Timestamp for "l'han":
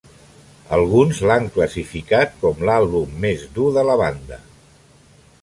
1.31-1.45